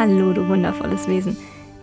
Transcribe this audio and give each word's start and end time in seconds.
Hallo, 0.00 0.32
du 0.32 0.48
wundervolles 0.48 1.06
Wesen. 1.08 1.36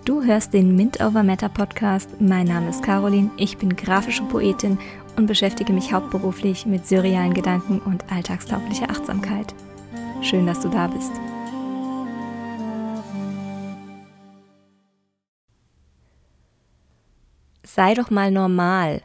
Du 0.03 0.23
hörst 0.23 0.51
den 0.51 0.75
Mint 0.75 0.99
Over 0.99 1.21
Matter 1.21 1.49
Podcast. 1.49 2.19
Mein 2.19 2.47
Name 2.47 2.71
ist 2.71 2.81
Caroline, 2.81 3.29
ich 3.37 3.59
bin 3.59 3.75
grafische 3.75 4.23
Poetin 4.23 4.79
und 5.17 5.27
beschäftige 5.27 5.71
mich 5.71 5.93
hauptberuflich 5.93 6.65
mit 6.65 6.87
surrealen 6.87 7.35
Gedanken 7.35 7.77
und 7.79 8.11
alltagstauglicher 8.11 8.89
Achtsamkeit. 8.89 9.53
Schön, 10.23 10.47
dass 10.47 10.61
du 10.61 10.69
da 10.69 10.87
bist. 10.87 11.11
Sei 17.61 17.93
doch 17.93 18.09
mal 18.09 18.31
normal. 18.31 19.03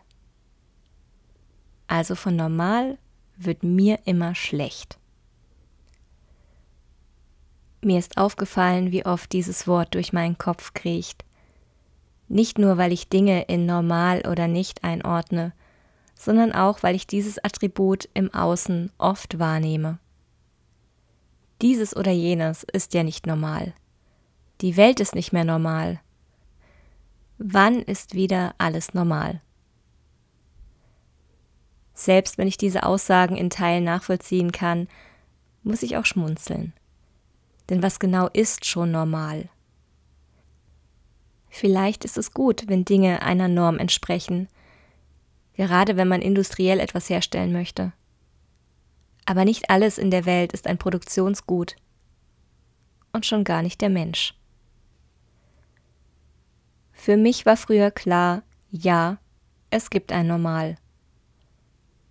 Also 1.87 2.15
von 2.15 2.35
normal 2.35 2.97
wird 3.37 3.63
mir 3.63 3.99
immer 4.07 4.35
schlecht. 4.35 5.02
Mir 7.85 7.99
ist 7.99 8.17
aufgefallen, 8.17 8.93
wie 8.93 9.05
oft 9.05 9.33
dieses 9.33 9.67
Wort 9.67 9.95
durch 9.95 10.13
meinen 10.13 10.39
Kopf 10.39 10.73
kriecht. 10.73 11.25
Nicht 12.29 12.57
nur, 12.57 12.79
weil 12.79 12.93
ich 12.93 13.09
Dinge 13.09 13.43
in 13.43 13.67
normal 13.67 14.23
oder 14.31 14.47
nicht 14.47 14.85
einordne, 14.85 15.53
sondern 16.15 16.53
auch, 16.53 16.85
weil 16.85 16.95
ich 16.95 17.09
dieses 17.09 17.43
Attribut 17.43 18.09
im 18.15 18.33
Außen 18.33 18.93
oft 18.99 19.41
wahrnehme. 19.41 19.99
Dieses 21.61 21.97
oder 21.97 22.13
jenes 22.13 22.63
ist 22.63 22.95
ja 22.95 23.03
nicht 23.03 23.27
normal. 23.27 23.75
Die 24.61 24.77
Welt 24.77 25.01
ist 25.01 25.17
nicht 25.17 25.33
mehr 25.33 25.45
normal. 25.45 26.01
Wann 27.39 27.83
ist 27.83 28.15
wieder 28.15 28.55
alles 28.59 28.95
normal? 28.95 29.41
Selbst 31.95 32.39
wenn 32.39 32.47
ich 32.47 32.57
diese 32.57 32.85
Aussagen 32.85 33.37
in 33.37 33.51
Teilen 33.51 33.83
nachvollziehen 33.83 34.53
kann, 34.53 34.87
muss 35.65 35.83
ich 35.83 35.97
auch 35.97 36.07
schmunzeln. 36.07 36.73
Denn 37.69 37.83
was 37.83 37.99
genau 37.99 38.29
ist 38.29 38.65
schon 38.65 38.91
normal? 38.91 39.49
Vielleicht 41.49 42.05
ist 42.05 42.17
es 42.17 42.33
gut, 42.33 42.65
wenn 42.69 42.85
Dinge 42.85 43.23
einer 43.23 43.49
Norm 43.49 43.79
entsprechen, 43.79 44.49
gerade 45.55 45.97
wenn 45.97 46.09
man 46.09 46.23
industriell 46.23 46.81
etwas 46.81 47.11
herstellen 47.11 47.53
möchte. 47.53 47.93
Aber 49.27 49.45
nicht 49.45 49.71
alles 49.71 49.99
in 49.99 50.11
der 50.11 50.25
Welt 50.25 50.53
ist 50.53 50.67
ein 50.67 50.79
Produktionsgut 50.79 51.77
und 53.13 53.27
schon 53.27 53.45
gar 53.45 53.63
nicht 53.63 53.81
der 53.81 53.91
Mensch. 53.91 54.35
Für 56.93 57.17
mich 57.17 57.47
war 57.47 57.57
früher 57.57 57.91
klar, 57.91 58.43
ja, 58.71 59.19
es 59.71 59.91
gibt 59.91 60.13
ein 60.13 60.27
Normal. 60.27 60.77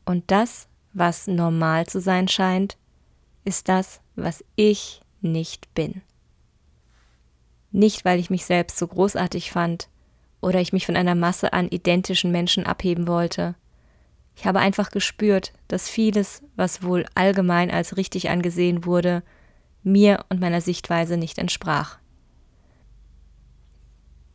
Und 0.05 0.29
das, 0.31 0.67
was 0.93 1.27
normal 1.27 1.85
zu 1.87 2.01
sein 2.01 2.27
scheint, 2.27 2.77
ist 3.45 3.69
das, 3.69 4.01
was 4.15 4.43
ich 4.55 5.00
nicht 5.21 5.73
bin. 5.73 6.01
Nicht, 7.71 8.03
weil 8.05 8.19
ich 8.19 8.29
mich 8.29 8.45
selbst 8.45 8.77
so 8.77 8.87
großartig 8.87 9.51
fand 9.51 9.87
oder 10.41 10.59
ich 10.59 10.73
mich 10.73 10.85
von 10.85 10.95
einer 10.95 11.15
Masse 11.15 11.53
an 11.53 11.69
identischen 11.69 12.31
Menschen 12.31 12.65
abheben 12.65 13.07
wollte. 13.07 13.55
Ich 14.35 14.45
habe 14.45 14.59
einfach 14.59 14.91
gespürt, 14.91 15.53
dass 15.67 15.89
vieles, 15.89 16.41
was 16.55 16.83
wohl 16.83 17.05
allgemein 17.15 17.71
als 17.71 17.97
richtig 17.97 18.29
angesehen 18.29 18.85
wurde, 18.85 19.23
mir 19.83 20.25
und 20.29 20.39
meiner 20.39 20.61
Sichtweise 20.61 21.17
nicht 21.17 21.37
entsprach. 21.37 21.97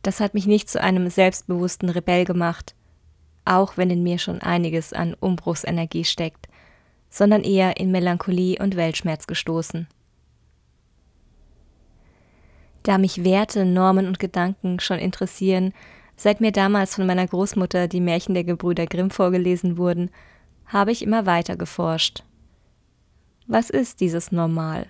Das 0.01 0.19
hat 0.19 0.33
mich 0.33 0.47
nicht 0.47 0.69
zu 0.69 0.81
einem 0.81 1.09
selbstbewussten 1.09 1.89
Rebell 1.89 2.25
gemacht, 2.25 2.75
auch 3.45 3.77
wenn 3.77 3.89
in 3.89 4.03
mir 4.03 4.19
schon 4.19 4.41
einiges 4.41 4.93
an 4.93 5.13
Umbruchsenergie 5.19 6.05
steckt, 6.05 6.47
sondern 7.09 7.43
eher 7.43 7.77
in 7.77 7.91
Melancholie 7.91 8.59
und 8.59 8.75
Weltschmerz 8.75 9.27
gestoßen. 9.27 9.87
Da 12.87 12.97
mich 12.97 13.25
Werte, 13.25 13.65
Normen 13.65 14.07
und 14.07 14.17
Gedanken 14.17 14.79
schon 14.79 14.97
interessieren, 14.97 15.73
seit 16.15 16.39
mir 16.39 16.53
damals 16.53 16.95
von 16.95 17.05
meiner 17.05 17.27
Großmutter 17.27 17.89
die 17.89 17.99
Märchen 17.99 18.33
der 18.33 18.45
Gebrüder 18.45 18.85
Grimm 18.85 19.09
vorgelesen 19.09 19.77
wurden, 19.77 20.09
habe 20.67 20.93
ich 20.93 21.01
immer 21.01 21.25
weiter 21.25 21.57
geforscht. 21.57 22.23
Was 23.45 23.69
ist 23.69 23.99
dieses 23.99 24.31
Normal? 24.31 24.85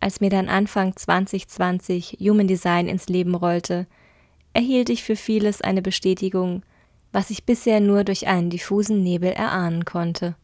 Als 0.00 0.20
mir 0.20 0.28
dann 0.28 0.48
Anfang 0.48 0.96
2020 0.96 2.18
Human 2.18 2.48
Design 2.48 2.88
ins 2.88 3.08
Leben 3.08 3.36
rollte, 3.36 3.86
erhielt 4.54 4.90
ich 4.90 5.04
für 5.04 5.14
vieles 5.14 5.60
eine 5.60 5.82
Bestätigung, 5.82 6.64
was 7.12 7.30
ich 7.30 7.44
bisher 7.44 7.78
nur 7.78 8.02
durch 8.02 8.26
einen 8.26 8.50
diffusen 8.50 9.04
Nebel 9.04 9.30
erahnen 9.30 9.84
konnte. 9.84 10.34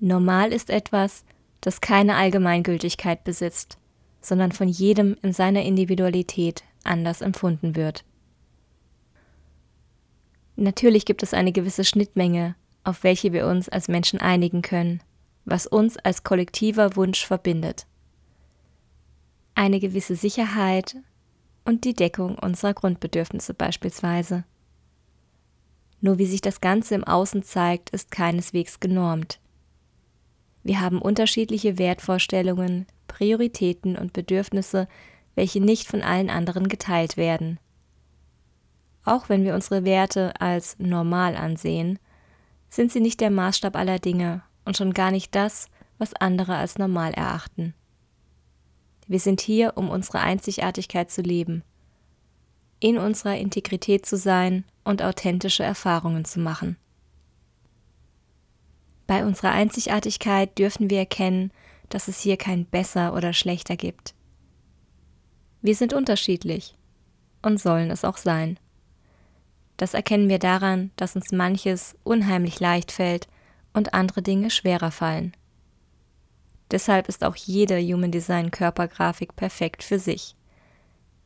Normal 0.00 0.52
ist 0.52 0.70
etwas, 0.70 1.24
das 1.64 1.80
keine 1.80 2.16
Allgemeingültigkeit 2.16 3.24
besitzt, 3.24 3.78
sondern 4.20 4.52
von 4.52 4.68
jedem 4.68 5.16
in 5.22 5.32
seiner 5.32 5.62
Individualität 5.62 6.62
anders 6.82 7.22
empfunden 7.22 7.74
wird. 7.74 8.04
Natürlich 10.56 11.06
gibt 11.06 11.22
es 11.22 11.32
eine 11.32 11.52
gewisse 11.52 11.84
Schnittmenge, 11.84 12.54
auf 12.84 13.02
welche 13.02 13.32
wir 13.32 13.46
uns 13.46 13.70
als 13.70 13.88
Menschen 13.88 14.20
einigen 14.20 14.60
können, 14.60 15.02
was 15.46 15.66
uns 15.66 15.96
als 15.96 16.22
kollektiver 16.22 16.96
Wunsch 16.96 17.24
verbindet. 17.24 17.86
Eine 19.54 19.80
gewisse 19.80 20.16
Sicherheit 20.16 20.96
und 21.64 21.84
die 21.84 21.94
Deckung 21.94 22.38
unserer 22.38 22.74
Grundbedürfnisse 22.74 23.54
beispielsweise. 23.54 24.44
Nur 26.02 26.18
wie 26.18 26.26
sich 26.26 26.42
das 26.42 26.60
Ganze 26.60 26.94
im 26.94 27.04
Außen 27.04 27.42
zeigt, 27.42 27.88
ist 27.88 28.10
keineswegs 28.10 28.80
genormt. 28.80 29.40
Wir 30.64 30.80
haben 30.80 31.00
unterschiedliche 31.00 31.78
Wertvorstellungen, 31.78 32.86
Prioritäten 33.06 33.96
und 33.96 34.14
Bedürfnisse, 34.14 34.88
welche 35.34 35.60
nicht 35.60 35.86
von 35.86 36.02
allen 36.02 36.30
anderen 36.30 36.68
geteilt 36.68 37.16
werden. 37.16 37.60
Auch 39.04 39.28
wenn 39.28 39.44
wir 39.44 39.54
unsere 39.54 39.84
Werte 39.84 40.32
als 40.40 40.78
normal 40.78 41.36
ansehen, 41.36 41.98
sind 42.70 42.90
sie 42.90 43.00
nicht 43.00 43.20
der 43.20 43.30
Maßstab 43.30 43.76
aller 43.76 43.98
Dinge 43.98 44.42
und 44.64 44.76
schon 44.76 44.94
gar 44.94 45.10
nicht 45.10 45.34
das, 45.34 45.68
was 45.98 46.14
andere 46.14 46.56
als 46.56 46.78
normal 46.78 47.12
erachten. 47.12 47.74
Wir 49.06 49.20
sind 49.20 49.42
hier, 49.42 49.76
um 49.76 49.90
unsere 49.90 50.20
Einzigartigkeit 50.20 51.10
zu 51.10 51.20
leben, 51.20 51.62
in 52.80 52.96
unserer 52.96 53.36
Integrität 53.36 54.06
zu 54.06 54.16
sein 54.16 54.64
und 54.82 55.02
authentische 55.02 55.62
Erfahrungen 55.62 56.24
zu 56.24 56.40
machen. 56.40 56.78
Bei 59.06 59.24
unserer 59.24 59.50
Einzigartigkeit 59.50 60.58
dürfen 60.58 60.90
wir 60.90 60.98
erkennen, 60.98 61.50
dass 61.88 62.08
es 62.08 62.20
hier 62.20 62.36
kein 62.36 62.64
besser 62.64 63.14
oder 63.14 63.32
schlechter 63.32 63.76
gibt. 63.76 64.14
Wir 65.60 65.74
sind 65.74 65.92
unterschiedlich 65.92 66.74
und 67.42 67.60
sollen 67.60 67.90
es 67.90 68.04
auch 68.04 68.16
sein. 68.16 68.58
Das 69.76 69.94
erkennen 69.94 70.28
wir 70.28 70.38
daran, 70.38 70.90
dass 70.96 71.16
uns 71.16 71.32
manches 71.32 71.96
unheimlich 72.04 72.60
leicht 72.60 72.92
fällt 72.92 73.28
und 73.72 73.92
andere 73.92 74.22
Dinge 74.22 74.50
schwerer 74.50 74.90
fallen. 74.90 75.34
Deshalb 76.70 77.08
ist 77.08 77.24
auch 77.24 77.36
jede 77.36 77.80
Human 77.80 78.10
Design 78.10 78.50
Körpergrafik 78.50 79.36
perfekt 79.36 79.82
für 79.82 79.98
sich. 79.98 80.34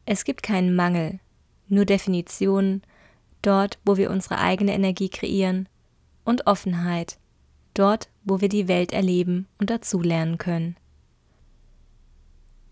Es 0.06 0.25
gibt 0.25 0.43
keinen 0.43 0.75
Mangel, 0.75 1.21
nur 1.69 1.84
Definitionen, 1.84 2.83
dort, 3.43 3.79
wo 3.85 3.97
wir 3.97 4.11
unsere 4.11 4.38
eigene 4.38 4.73
Energie 4.73 5.08
kreieren, 5.08 5.69
und 6.25 6.47
Offenheit, 6.47 7.19
dort, 7.78 8.08
wo 8.25 8.40
wir 8.40 8.48
die 8.48 8.69
Welt 8.69 8.92
erleben 8.92 9.46
und 9.58 9.70
dazulernen 9.70 10.38
können. 10.38 10.76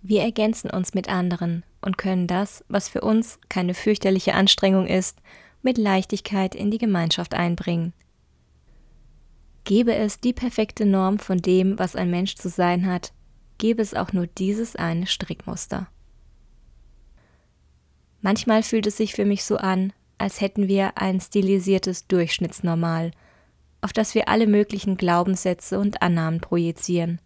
Wir 0.02 0.22
ergänzen 0.22 0.70
uns 0.70 0.94
mit 0.94 1.08
anderen 1.08 1.64
und 1.80 1.98
können 1.98 2.26
das, 2.26 2.64
was 2.68 2.88
für 2.88 3.00
uns 3.00 3.38
keine 3.48 3.74
fürchterliche 3.74 4.34
Anstrengung 4.34 4.86
ist, 4.86 5.18
mit 5.62 5.78
Leichtigkeit 5.78 6.54
in 6.54 6.70
die 6.70 6.78
Gemeinschaft 6.78 7.34
einbringen. 7.34 7.92
Gäbe 9.64 9.94
es 9.94 10.20
die 10.20 10.32
perfekte 10.32 10.86
Norm 10.86 11.18
von 11.18 11.38
dem, 11.38 11.78
was 11.78 11.96
ein 11.96 12.10
Mensch 12.10 12.36
zu 12.36 12.48
sein 12.48 12.86
hat, 12.86 13.12
gäbe 13.58 13.82
es 13.82 13.94
auch 13.94 14.12
nur 14.12 14.26
dieses 14.26 14.76
eine 14.76 15.06
Strickmuster. 15.06 15.88
Manchmal 18.20 18.62
fühlt 18.62 18.86
es 18.86 18.96
sich 18.96 19.14
für 19.14 19.24
mich 19.24 19.44
so 19.44 19.56
an, 19.56 19.92
als 20.18 20.40
hätten 20.40 20.68
wir 20.68 20.98
ein 20.98 21.20
stilisiertes 21.20 22.06
Durchschnittsnormal– 22.06 23.10
auf 23.86 23.92
das 23.92 24.16
wir 24.16 24.28
alle 24.28 24.48
möglichen 24.48 24.96
Glaubenssätze 24.96 25.78
und 25.78 26.02
Annahmen 26.02 26.40
projizieren. 26.40 27.20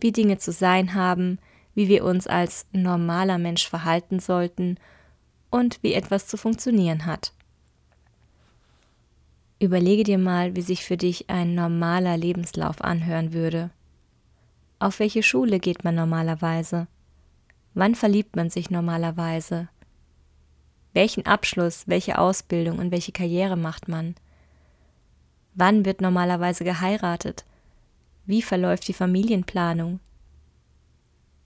Wie 0.00 0.10
Dinge 0.10 0.38
zu 0.38 0.50
sein 0.50 0.94
haben, 0.94 1.38
wie 1.76 1.86
wir 1.86 2.04
uns 2.04 2.26
als 2.26 2.66
normaler 2.72 3.38
Mensch 3.38 3.68
verhalten 3.68 4.18
sollten 4.18 4.76
und 5.48 5.78
wie 5.84 5.92
etwas 5.92 6.26
zu 6.26 6.36
funktionieren 6.36 7.06
hat. 7.06 7.32
Überlege 9.60 10.02
dir 10.02 10.18
mal, 10.18 10.56
wie 10.56 10.62
sich 10.62 10.84
für 10.84 10.96
dich 10.96 11.30
ein 11.30 11.54
normaler 11.54 12.16
Lebenslauf 12.16 12.82
anhören 12.82 13.32
würde. 13.32 13.70
Auf 14.80 14.98
welche 14.98 15.22
Schule 15.22 15.60
geht 15.60 15.84
man 15.84 15.94
normalerweise? 15.94 16.88
Wann 17.72 17.94
verliebt 17.94 18.34
man 18.34 18.50
sich 18.50 18.68
normalerweise? 18.68 19.68
Welchen 20.92 21.24
Abschluss, 21.24 21.84
welche 21.86 22.18
Ausbildung 22.18 22.80
und 22.80 22.90
welche 22.90 23.12
Karriere 23.12 23.56
macht 23.56 23.86
man? 23.86 24.16
Wann 25.58 25.86
wird 25.86 26.02
normalerweise 26.02 26.64
geheiratet? 26.64 27.46
Wie 28.26 28.42
verläuft 28.42 28.86
die 28.88 28.92
Familienplanung? 28.92 30.00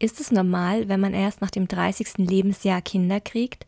Ist 0.00 0.20
es 0.20 0.32
normal, 0.32 0.88
wenn 0.88 0.98
man 0.98 1.14
erst 1.14 1.40
nach 1.40 1.50
dem 1.50 1.68
30. 1.68 2.18
Lebensjahr 2.18 2.82
Kinder 2.82 3.20
kriegt? 3.20 3.66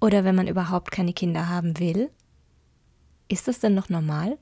Oder 0.00 0.22
wenn 0.22 0.36
man 0.36 0.46
überhaupt 0.46 0.92
keine 0.92 1.12
Kinder 1.12 1.48
haben 1.48 1.80
will? 1.80 2.08
Ist 3.28 3.48
das 3.48 3.58
denn 3.58 3.74
noch 3.74 3.88
normal? 3.88 4.38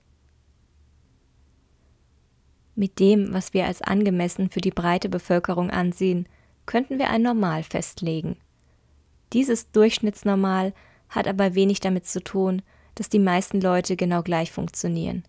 Mit 2.74 2.98
dem, 2.98 3.32
was 3.32 3.54
wir 3.54 3.64
als 3.64 3.80
angemessen 3.80 4.50
für 4.50 4.60
die 4.60 4.70
breite 4.70 5.08
Bevölkerung 5.08 5.70
ansehen, 5.70 6.28
könnten 6.66 6.98
wir 6.98 7.08
ein 7.08 7.22
Normal 7.22 7.62
festlegen. 7.62 8.36
Dieses 9.32 9.70
Durchschnittsnormal 9.70 10.74
hat 11.08 11.26
aber 11.26 11.54
wenig 11.54 11.80
damit 11.80 12.06
zu 12.06 12.22
tun, 12.22 12.60
dass 12.94 13.08
die 13.08 13.18
meisten 13.18 13.60
Leute 13.60 13.96
genau 13.96 14.22
gleich 14.22 14.52
funktionieren. 14.52 15.24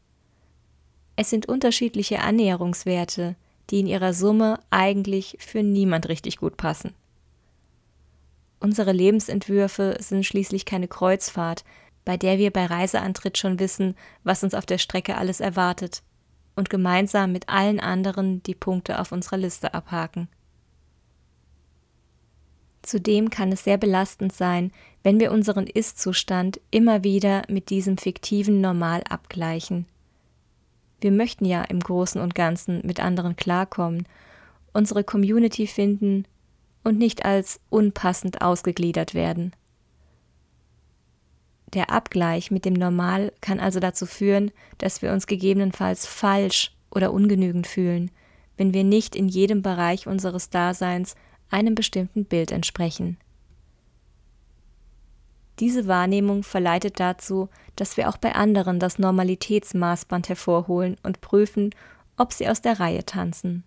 Es 1.15 1.29
sind 1.29 1.47
unterschiedliche 1.47 2.19
Annäherungswerte, 2.21 3.35
die 3.69 3.79
in 3.79 3.87
ihrer 3.87 4.13
Summe 4.13 4.59
eigentlich 4.69 5.37
für 5.39 5.63
niemand 5.63 6.09
richtig 6.09 6.37
gut 6.37 6.57
passen. 6.57 6.93
Unsere 8.59 8.91
Lebensentwürfe 8.91 9.97
sind 9.99 10.25
schließlich 10.25 10.65
keine 10.65 10.87
Kreuzfahrt, 10.87 11.63
bei 12.03 12.17
der 12.17 12.37
wir 12.37 12.51
bei 12.51 12.65
Reiseantritt 12.65 13.37
schon 13.37 13.59
wissen, 13.59 13.95
was 14.23 14.43
uns 14.43 14.53
auf 14.53 14.65
der 14.65 14.77
Strecke 14.77 15.17
alles 15.17 15.39
erwartet 15.39 16.03
und 16.55 16.69
gemeinsam 16.69 17.31
mit 17.31 17.49
allen 17.49 17.79
anderen 17.79 18.43
die 18.43 18.55
Punkte 18.55 18.99
auf 18.99 19.11
unserer 19.11 19.37
Liste 19.37 19.73
abhaken. 19.73 20.29
Zudem 22.85 23.31
kann 23.31 23.51
es 23.51 23.63
sehr 23.63 23.79
belastend 23.79 24.31
sein, 24.31 24.71
wenn 25.01 25.19
wir 25.19 25.31
unseren 25.31 25.65
Ist-Zustand 25.65 26.61
immer 26.69 27.03
wieder 27.03 27.41
mit 27.49 27.71
diesem 27.71 27.97
fiktiven 27.97 28.61
Normal 28.61 29.01
abgleichen. 29.09 29.87
Wir 31.01 31.11
möchten 31.11 31.45
ja 31.45 31.63
im 31.63 31.79
Großen 31.79 32.21
und 32.21 32.35
Ganzen 32.35 32.85
mit 32.85 32.99
anderen 32.99 33.35
klarkommen, 33.35 34.07
unsere 34.71 35.03
Community 35.03 35.65
finden 35.65 36.25
und 36.83 36.99
nicht 36.99 37.25
als 37.25 37.59
unpassend 37.71 38.43
ausgegliedert 38.43 39.15
werden. 39.15 39.53
Der 41.73 41.89
Abgleich 41.89 42.51
mit 42.51 42.65
dem 42.65 42.75
Normal 42.75 43.33
kann 43.41 43.59
also 43.59 43.79
dazu 43.79 44.05
führen, 44.05 44.51
dass 44.77 45.01
wir 45.01 45.11
uns 45.11 45.25
gegebenenfalls 45.25 46.05
falsch 46.05 46.71
oder 46.91 47.11
ungenügend 47.11 47.65
fühlen, 47.65 48.11
wenn 48.57 48.75
wir 48.75 48.83
nicht 48.83 49.15
in 49.15 49.27
jedem 49.27 49.63
Bereich 49.63 50.05
unseres 50.05 50.51
Daseins 50.51 51.15
einem 51.49 51.75
bestimmten 51.75 52.25
Bild 52.25 52.51
entsprechen. 52.51 53.17
Diese 55.59 55.87
Wahrnehmung 55.87 56.43
verleitet 56.43 56.99
dazu, 56.99 57.49
dass 57.75 57.95
wir 57.95 58.09
auch 58.09 58.17
bei 58.17 58.35
anderen 58.35 58.79
das 58.79 58.99
Normalitätsmaßband 58.99 60.27
hervorholen 60.29 60.97
und 61.03 61.21
prüfen, 61.21 61.73
ob 62.17 62.33
sie 62.33 62.49
aus 62.49 62.61
der 62.61 62.79
Reihe 62.79 63.05
tanzen. 63.05 63.63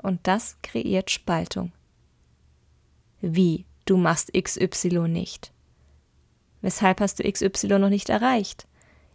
Und 0.00 0.20
das 0.22 0.56
kreiert 0.62 1.10
Spaltung. 1.10 1.72
Wie, 3.20 3.64
du 3.84 3.96
machst 3.96 4.32
XY 4.32 5.08
nicht? 5.08 5.52
Weshalb 6.60 7.00
hast 7.00 7.18
du 7.18 7.30
XY 7.30 7.78
noch 7.80 7.88
nicht 7.88 8.08
erreicht? 8.08 8.68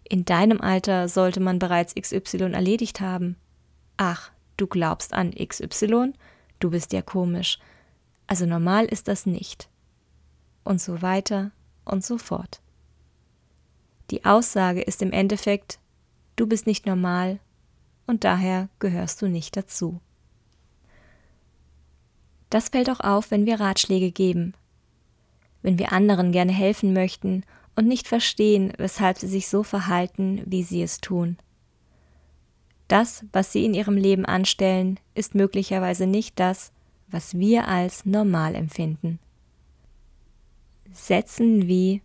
In 0.03 0.25
deinem 0.25 0.59
Alter 0.59 1.07
sollte 1.07 1.39
man 1.39 1.59
bereits 1.59 1.95
XY 1.95 2.51
erledigt 2.53 2.99
haben. 2.99 3.37
Ach, 3.95 4.31
du 4.57 4.67
glaubst 4.67 5.13
an 5.13 5.31
XY? 5.31 6.13
Du 6.63 6.69
bist 6.69 6.93
ja 6.93 7.01
komisch. 7.01 7.59
Also 8.25 8.45
normal 8.45 8.85
ist 8.85 9.09
das 9.09 9.25
nicht. 9.25 9.67
Und 10.63 10.79
so 10.79 11.01
weiter 11.01 11.51
und 11.83 12.05
so 12.05 12.17
fort. 12.17 12.61
Die 14.11 14.23
Aussage 14.23 14.79
ist 14.79 15.01
im 15.01 15.11
Endeffekt, 15.11 15.77
du 16.37 16.47
bist 16.47 16.65
nicht 16.65 16.85
normal 16.85 17.41
und 18.07 18.23
daher 18.23 18.69
gehörst 18.79 19.21
du 19.21 19.27
nicht 19.27 19.57
dazu. 19.57 19.99
Das 22.49 22.69
fällt 22.69 22.89
auch 22.89 23.01
auf, 23.01 23.29
wenn 23.29 23.45
wir 23.45 23.59
Ratschläge 23.59 24.11
geben, 24.11 24.53
wenn 25.63 25.77
wir 25.77 25.91
anderen 25.91 26.31
gerne 26.31 26.53
helfen 26.53 26.93
möchten 26.93 27.43
und 27.75 27.89
nicht 27.89 28.07
verstehen, 28.07 28.71
weshalb 28.77 29.17
sie 29.17 29.27
sich 29.27 29.49
so 29.49 29.63
verhalten, 29.63 30.41
wie 30.45 30.63
sie 30.63 30.81
es 30.81 31.01
tun. 31.01 31.35
Das, 32.93 33.25
was 33.31 33.51
sie 33.51 33.65
in 33.65 33.73
ihrem 33.73 33.97
Leben 33.97 34.23
anstellen, 34.23 34.99
ist 35.15 35.33
möglicherweise 35.33 36.05
nicht 36.05 36.39
das, 36.39 36.71
was 37.07 37.39
wir 37.39 37.67
als 37.67 38.05
normal 38.05 38.53
empfinden. 38.53 39.17
Sätzen 40.91 41.67
wie 41.67 42.03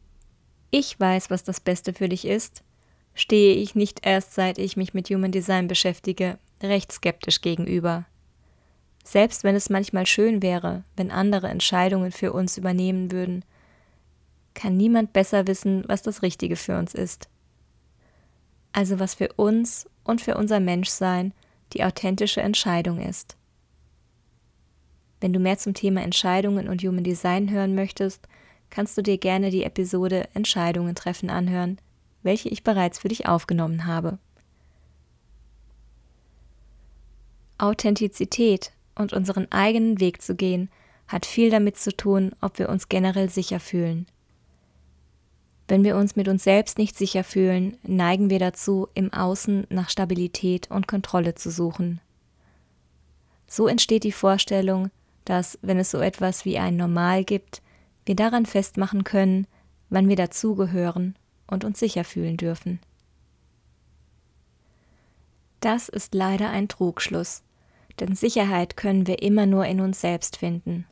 Ich 0.71 0.99
weiß, 0.99 1.29
was 1.29 1.45
das 1.45 1.61
Beste 1.61 1.93
für 1.93 2.09
dich 2.09 2.25
ist, 2.25 2.65
stehe 3.13 3.57
ich 3.57 3.75
nicht 3.75 4.07
erst 4.07 4.33
seit 4.33 4.57
ich 4.57 4.79
mich 4.79 4.95
mit 4.95 5.11
Human 5.11 5.31
Design 5.31 5.69
beschäftige, 5.69 6.39
recht 6.63 6.91
skeptisch 6.91 7.43
gegenüber. 7.43 8.07
Selbst 9.05 9.45
wenn 9.45 9.57
es 9.57 9.69
manchmal 9.69 10.07
schön 10.07 10.41
wäre, 10.41 10.85
wenn 10.97 11.11
andere 11.11 11.49
Entscheidungen 11.49 12.13
für 12.13 12.33
uns 12.33 12.57
übernehmen 12.57 13.13
würden, 13.13 13.45
kann 14.55 14.79
niemand 14.79 15.13
besser 15.13 15.47
wissen, 15.47 15.85
was 15.87 16.01
das 16.01 16.23
Richtige 16.23 16.57
für 16.57 16.79
uns 16.79 16.95
ist. 16.95 17.29
Also 18.73 18.99
was 18.99 19.13
für 19.13 19.31
uns 19.35 19.87
und 20.09 20.23
für 20.23 20.37
unser 20.39 20.59
Menschsein 20.59 21.35
die 21.75 21.85
authentische 21.85 22.41
Entscheidung 22.41 22.99
ist. 22.99 23.37
Wenn 25.21 25.35
du 25.35 25.39
mehr 25.39 25.59
zum 25.59 25.75
Thema 25.75 26.01
Entscheidungen 26.01 26.67
und 26.67 26.83
Human 26.83 27.05
Design 27.05 27.51
hören 27.51 27.75
möchtest, 27.75 28.27
kannst 28.71 28.97
du 28.97 29.03
dir 29.03 29.19
gerne 29.19 29.51
die 29.51 29.65
Episode 29.65 30.29
Entscheidungen 30.33 30.95
treffen 30.95 31.29
anhören, 31.29 31.79
welche 32.23 32.49
ich 32.49 32.65
bereits 32.65 33.01
für 33.01 33.09
dich 33.09 33.29
aufgenommen 33.29 33.85
habe. 33.85 34.19
Authentizität 37.59 38.73
und 38.95 39.13
unseren 39.13 39.53
eigenen 39.53 40.01
Weg 40.01 40.23
zu 40.23 40.35
gehen, 40.35 40.71
hat 41.07 41.27
viel 41.27 41.51
damit 41.51 41.77
zu 41.77 41.95
tun, 41.95 42.33
ob 42.41 42.59
wir 42.59 42.71
uns 42.71 42.89
generell 42.89 43.29
sicher 43.29 43.61
fühlen. 43.61 44.07
Wenn 45.69 45.85
wir 45.85 45.97
uns 45.97 46.17
mit 46.17 46.29
uns 46.29 46.45
selbst 46.45 46.79
nicht 46.79 46.97
sicher 46.97 47.23
fühlen, 47.23 47.77
neigen 47.83 48.31
wir 48.31 48.39
dazu, 48.39 48.89
im 48.95 49.13
Außen 49.13 49.67
nach 49.69 49.91
Stabilität 49.91 50.71
und 50.71 50.89
Kontrolle 50.89 51.35
zu 51.35 51.51
suchen. 51.51 52.01
So 53.47 53.69
entsteht 53.69 54.03
die 54.05 54.13
Vorstellung, 54.13 54.91
dass, 55.25 55.59
wenn 55.63 55.79
es 55.79 55.91
so 55.91 55.99
etwas 56.01 56.45
wie 56.45 56.59
ein 56.59 56.77
Normal 56.77 57.23
gibt, 57.23 57.63
wir 58.07 58.17
daran 58.17 58.47
festmachen 58.47 59.05
können, 59.05 59.47
wann 59.91 60.09
wir 60.09 60.17
dazugehören 60.17 61.15
und 61.47 61.65
uns 61.65 61.79
sicher 61.79 62.05
fühlen 62.05 62.39
dürfen. 62.39 62.81
Das 65.61 65.89
ist 65.89 66.15
leider 66.15 66.51
ein 66.51 66.69
Trugschluss 66.69 67.43
denn 68.01 68.15
Sicherheit 68.15 68.77
können 68.77 69.07
wir 69.07 69.23
immer 69.23 69.47
nur 69.47 69.67
in 69.67 69.81
uns 69.81 70.01
selbst 70.01 70.37
finden. 70.37 70.87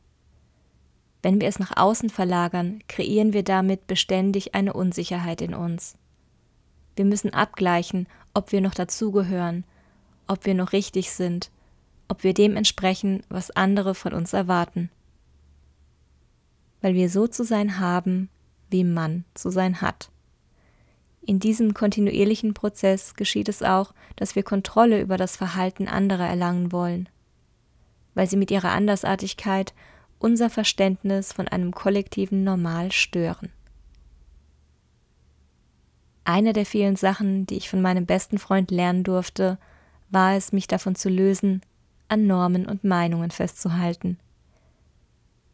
Wenn 1.21 1.41
wir 1.41 1.47
es 1.47 1.59
nach 1.59 1.75
außen 1.75 2.09
verlagern, 2.09 2.81
kreieren 2.87 3.33
wir 3.33 3.43
damit 3.43 3.87
beständig 3.87 4.55
eine 4.55 4.73
Unsicherheit 4.73 5.41
in 5.41 5.53
uns. 5.53 5.95
Wir 6.95 7.05
müssen 7.05 7.33
abgleichen, 7.33 8.07
ob 8.33 8.51
wir 8.51 8.61
noch 8.61 8.73
dazugehören, 8.73 9.63
ob 10.27 10.45
wir 10.45 10.53
noch 10.53 10.73
richtig 10.73 11.11
sind, 11.11 11.51
ob 12.07 12.23
wir 12.23 12.33
dem 12.33 12.55
entsprechen, 12.55 13.23
was 13.29 13.51
andere 13.51 13.95
von 13.95 14.13
uns 14.13 14.33
erwarten. 14.33 14.89
Weil 16.81 16.93
wir 16.93 17.09
so 17.09 17.27
zu 17.27 17.43
sein 17.43 17.79
haben, 17.79 18.29
wie 18.69 18.83
man 18.83 19.25
zu 19.33 19.49
sein 19.49 19.81
hat. 19.81 20.09
In 21.21 21.39
diesem 21.39 21.73
kontinuierlichen 21.73 22.53
Prozess 22.53 23.13
geschieht 23.15 23.49
es 23.49 23.61
auch, 23.61 23.93
dass 24.15 24.35
wir 24.35 24.43
Kontrolle 24.43 25.01
über 25.01 25.17
das 25.17 25.35
Verhalten 25.35 25.87
anderer 25.87 26.27
erlangen 26.27 26.71
wollen, 26.71 27.09
weil 28.13 28.29
sie 28.29 28.37
mit 28.37 28.49
ihrer 28.49 28.71
Andersartigkeit 28.71 29.73
unser 30.19 30.49
Verständnis 30.49 31.33
von 31.33 31.47
einem 31.47 31.73
kollektiven 31.73 32.43
Normal 32.43 32.91
stören. 32.91 33.49
Eine 36.23 36.53
der 36.53 36.65
vielen 36.65 36.95
Sachen, 36.95 37.45
die 37.45 37.55
ich 37.55 37.69
von 37.69 37.81
meinem 37.81 38.05
besten 38.05 38.37
Freund 38.37 38.69
lernen 38.71 39.03
durfte, 39.03 39.57
war 40.09 40.35
es, 40.35 40.51
mich 40.51 40.67
davon 40.67 40.95
zu 40.95 41.09
lösen, 41.09 41.61
an 42.09 42.27
Normen 42.27 42.65
und 42.65 42.83
Meinungen 42.83 43.31
festzuhalten. 43.31 44.17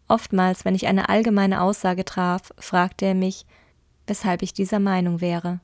Oftmals, 0.07 0.65
wenn 0.65 0.75
ich 0.75 0.87
eine 0.87 1.09
allgemeine 1.09 1.61
Aussage 1.61 2.05
traf, 2.05 2.53
fragte 2.57 3.05
er 3.05 3.15
mich, 3.15 3.45
weshalb 4.07 4.41
ich 4.41 4.53
dieser 4.53 4.79
Meinung 4.79 5.21
wäre. 5.21 5.59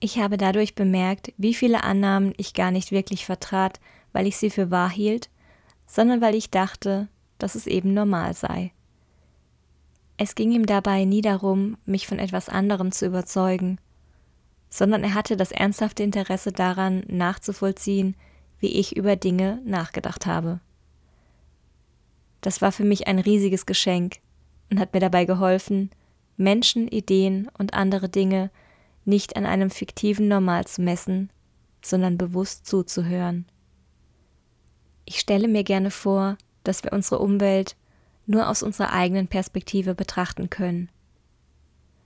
Ich 0.00 0.18
habe 0.18 0.36
dadurch 0.36 0.74
bemerkt, 0.74 1.32
wie 1.38 1.54
viele 1.54 1.84
Annahmen 1.84 2.34
ich 2.36 2.52
gar 2.52 2.70
nicht 2.70 2.90
wirklich 2.90 3.24
vertrat, 3.24 3.80
weil 4.12 4.26
ich 4.26 4.36
sie 4.36 4.50
für 4.50 4.70
wahr 4.70 4.90
hielt, 4.90 5.30
sondern 5.86 6.20
weil 6.20 6.34
ich 6.34 6.50
dachte, 6.50 7.08
dass 7.38 7.54
es 7.54 7.66
eben 7.66 7.94
normal 7.94 8.34
sei. 8.34 8.72
Es 10.16 10.34
ging 10.34 10.52
ihm 10.52 10.66
dabei 10.66 11.04
nie 11.04 11.20
darum, 11.20 11.76
mich 11.84 12.06
von 12.06 12.18
etwas 12.18 12.48
anderem 12.48 12.92
zu 12.92 13.06
überzeugen, 13.06 13.78
sondern 14.70 15.02
er 15.02 15.14
hatte 15.14 15.36
das 15.36 15.52
ernsthafte 15.52 16.02
Interesse 16.02 16.52
daran, 16.52 17.02
nachzuvollziehen, 17.08 18.16
wie 18.60 18.78
ich 18.78 18.96
über 18.96 19.16
Dinge 19.16 19.60
nachgedacht 19.64 20.26
habe. 20.26 20.60
Das 22.40 22.62
war 22.62 22.72
für 22.72 22.84
mich 22.84 23.06
ein 23.06 23.18
riesiges 23.18 23.66
Geschenk, 23.66 24.18
und 24.70 24.80
hat 24.80 24.92
mir 24.92 25.00
dabei 25.00 25.24
geholfen, 25.24 25.90
Menschen, 26.36 26.88
Ideen 26.88 27.48
und 27.58 27.74
andere 27.74 28.08
Dinge 28.08 28.50
nicht 29.04 29.36
an 29.36 29.46
einem 29.46 29.70
fiktiven 29.70 30.28
Normal 30.28 30.66
zu 30.66 30.82
messen, 30.82 31.30
sondern 31.82 32.18
bewusst 32.18 32.66
zuzuhören. 32.66 33.46
Ich 35.04 35.20
stelle 35.20 35.48
mir 35.48 35.64
gerne 35.64 35.90
vor, 35.90 36.36
dass 36.62 36.82
wir 36.84 36.92
unsere 36.92 37.18
Umwelt 37.18 37.76
nur 38.26 38.48
aus 38.48 38.62
unserer 38.62 38.92
eigenen 38.92 39.28
Perspektive 39.28 39.94
betrachten 39.94 40.48
können. 40.50 40.88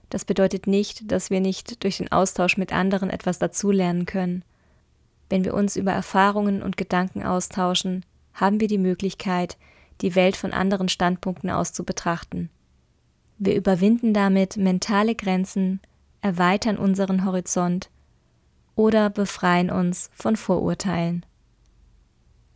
Das 0.09 0.25
bedeutet 0.25 0.67
nicht, 0.67 1.11
dass 1.11 1.29
wir 1.29 1.39
nicht 1.39 1.83
durch 1.83 1.97
den 1.97 2.11
Austausch 2.11 2.57
mit 2.57 2.73
anderen 2.73 3.09
etwas 3.09 3.39
dazulernen 3.39 4.05
können. 4.05 4.43
Wenn 5.29 5.45
wir 5.45 5.53
uns 5.53 5.75
über 5.75 5.91
Erfahrungen 5.91 6.63
und 6.63 6.77
Gedanken 6.77 7.23
austauschen, 7.23 8.03
haben 8.33 8.59
wir 8.59 8.67
die 8.67 8.79
Möglichkeit, 8.79 9.57
die 10.01 10.15
Welt 10.15 10.35
von 10.35 10.51
anderen 10.51 10.89
Standpunkten 10.89 11.49
aus 11.49 11.73
zu 11.73 11.83
betrachten. 11.83 12.49
Wir 13.37 13.55
überwinden 13.55 14.13
damit 14.13 14.57
mentale 14.57 15.15
Grenzen, 15.15 15.79
erweitern 16.21 16.77
unseren 16.77 17.23
Horizont 17.25 17.89
oder 18.75 19.09
befreien 19.09 19.69
uns 19.69 20.09
von 20.13 20.35
Vorurteilen. 20.35 21.25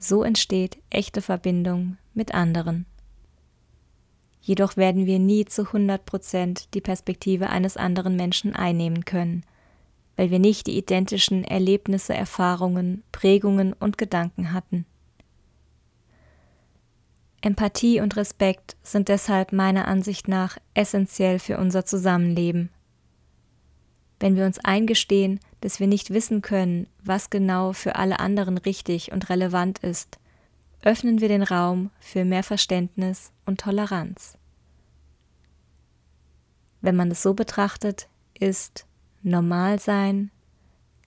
So 0.04 0.26
entsteht 0.26 0.80
echte 0.90 1.22
Verbindung 1.22 1.96
mit 2.14 2.34
anderen. 2.34 2.86
Jedoch 4.42 4.76
werden 4.76 5.06
wir 5.06 5.18
nie 5.18 5.46
zu 5.46 5.62
100 5.68 6.06
Prozent 6.06 6.74
die 6.74 6.82
Perspektive 6.82 7.50
eines 7.50 7.78
anderen 7.78 8.18
Menschen 8.18 8.54
einnehmen 8.54 9.06
können, 9.06 9.46
weil 10.18 10.30
wir 10.30 10.40
nicht 10.40 10.68
die 10.68 10.78
identischen 10.78 11.46
Erlebnisse, 11.46 12.14
Erfahrungen, 12.14 13.04
Prägungen 13.14 13.72
und 13.72 13.98
Gedanken 13.98 14.52
hatten. 14.52 14.86
Empathie 17.40 18.02
und 18.02 18.18
Respekt 18.18 18.76
sind 18.84 19.08
deshalb 19.08 19.54
meiner 19.54 19.88
Ansicht 19.88 20.28
nach 20.28 20.58
essentiell 20.74 21.40
für 21.40 21.58
unser 21.58 21.86
Zusammenleben. 21.86 22.72
Wenn 24.20 24.36
wir 24.36 24.46
uns 24.46 24.60
eingestehen, 24.60 25.40
dass 25.64 25.80
wir 25.80 25.88
nicht 25.88 26.10
wissen 26.10 26.42
können, 26.42 26.88
was 27.02 27.30
genau 27.30 27.72
für 27.72 27.96
alle 27.96 28.20
anderen 28.20 28.58
richtig 28.58 29.14
und 29.14 29.30
relevant 29.30 29.80
ist, 29.80 30.20
öffnen 30.82 31.22
wir 31.22 31.30
den 31.30 31.42
Raum 31.42 31.90
für 32.02 32.26
mehr 32.26 32.44
Verständnis 32.44 33.32
und 33.46 33.62
Toleranz. 33.62 34.38
Wenn 36.82 36.98
man 36.98 37.10
es 37.12 37.24
so 37.24 37.34
betrachtet, 37.34 38.10
ist 38.38 38.86
normal 39.22 39.80
sein 39.80 40.32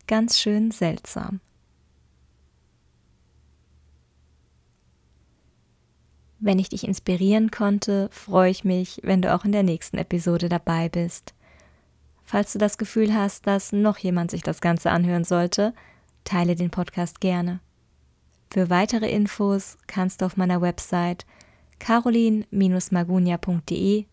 ganz 0.07 0.39
schön 0.39 0.71
seltsam. 0.71 1.41
Wenn 6.39 6.59
ich 6.59 6.71
dich 6.71 6.89
inspirieren 6.89 7.51
konnte, 7.51 8.09
freue 8.11 8.51
ich 8.51 8.65
mich, 8.65 9.01
wenn 9.03 9.21
du 9.21 9.35
auch 9.35 9.45
in 9.45 9.53
der 9.53 9.65
nächsten 9.65 9.99
Episode 9.99 10.49
dabei 10.49 10.89
bist. 10.89 11.35
Falls 12.27 12.53
du 12.53 12.59
das 12.59 12.77
Gefühl 12.77 13.15
hast, 13.15 13.47
dass 13.47 13.73
noch 13.73 13.97
jemand 13.99 14.33
sich 14.33 14.43
das 14.43 14.61
Ganze 14.61 14.91
anhören 14.91 15.25
sollte, 15.25 15.73
teile 16.25 16.57
den 16.57 16.71
Podcast 16.71 17.21
gerne. 17.21 17.61
Für 18.51 18.69
weitere 18.69 19.09
Infos 19.11 19.79
kannst 19.87 20.21
du 20.21 20.27
auf 20.27 20.37
meiner 20.37 20.61
Website 20.61 21.25
carolin-magunia.de 21.79 24.07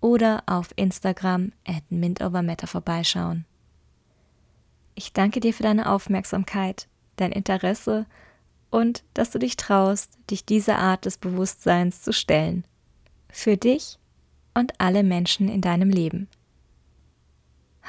oder 0.00 0.44
auf 0.46 0.68
Instagram 0.76 1.50
at 1.66 1.82
mintovermatter 1.90 2.68
vorbeischauen. 2.68 3.44
Ich 4.94 5.12
danke 5.12 5.40
dir 5.40 5.52
für 5.52 5.64
deine 5.64 5.90
Aufmerksamkeit, 5.90 6.86
dein 7.16 7.32
Interesse 7.32 8.06
und 8.70 9.02
dass 9.14 9.30
du 9.30 9.38
dich 9.38 9.56
traust, 9.56 10.18
dich 10.30 10.44
dieser 10.44 10.78
Art 10.78 11.06
des 11.06 11.16
Bewusstseins 11.18 12.02
zu 12.02 12.12
stellen. 12.12 12.64
Für 13.30 13.56
dich 13.56 13.98
und 14.54 14.74
alle 14.78 15.02
Menschen 15.02 15.48
in 15.48 15.60
deinem 15.60 15.90
Leben. 15.90 16.28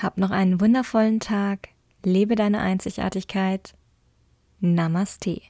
Hab 0.01 0.17
noch 0.17 0.31
einen 0.31 0.61
wundervollen 0.61 1.19
Tag, 1.19 1.69
lebe 2.05 2.35
deine 2.35 2.61
Einzigartigkeit. 2.61 3.73
Namaste. 4.61 5.41